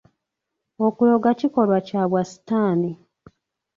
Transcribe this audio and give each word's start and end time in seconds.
Okuloga 0.87 1.29
kikolwa 1.39 1.77
kya 1.87 2.03
bwa 2.09 2.23
sitaani. 2.31 2.91